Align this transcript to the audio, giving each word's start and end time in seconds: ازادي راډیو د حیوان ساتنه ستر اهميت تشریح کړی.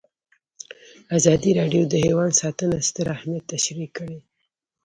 ازادي 1.17 1.51
راډیو 1.59 1.83
د 1.87 1.93
حیوان 2.05 2.31
ساتنه 2.41 2.77
ستر 2.89 3.05
اهميت 3.15 3.43
تشریح 3.53 3.89
کړی. 3.97 4.19